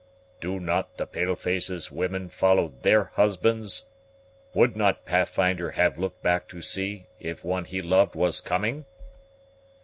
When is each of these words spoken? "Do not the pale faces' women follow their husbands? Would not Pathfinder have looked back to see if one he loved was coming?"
"Do 0.39 0.59
not 0.59 0.97
the 0.97 1.05
pale 1.05 1.35
faces' 1.35 1.91
women 1.91 2.27
follow 2.27 2.73
their 2.81 3.11
husbands? 3.13 3.85
Would 4.55 4.75
not 4.75 5.05
Pathfinder 5.05 5.69
have 5.73 5.99
looked 5.99 6.23
back 6.23 6.47
to 6.47 6.61
see 6.63 7.05
if 7.19 7.45
one 7.45 7.65
he 7.65 7.83
loved 7.83 8.15
was 8.15 8.41
coming?" 8.41 8.85